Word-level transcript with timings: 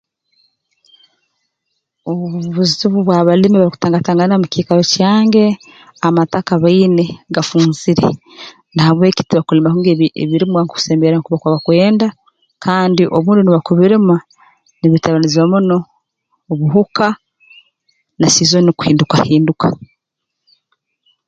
Obubuzibu 2.09 2.97
obu 3.01 3.11
abalimi 3.19 3.57
bakutangatangana 3.59 4.35
mu 4.41 4.47
kiikaro 4.51 4.83
kyange 4.93 5.45
amataka 6.07 6.53
baine 6.63 7.05
gafunzire 7.35 8.09
na 8.73 8.81
habweki 8.87 9.21
tibakulima 9.27 9.69
kurungi 9.69 9.89
ebi 9.91 10.07
ebirimwa 10.23 10.61
kusemerra 10.71 11.17
nkooku 11.19 11.47
bakwenda 11.53 12.07
kandi 12.63 13.03
obundi 13.15 13.39
noobu 13.41 13.55
bakubirima 13.57 14.15
nibitalibanizibwa 14.79 15.51
muno 15.51 15.77
obuhuka 16.51 17.07
na 18.19 18.27
siizoni 18.33 18.71
kuhindukahinduka 18.77 19.67